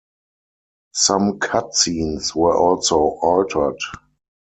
Some 0.95 1.37
cutscenes 1.37 2.33
were 2.33 2.57
also 2.57 3.19
altered. 3.21 3.77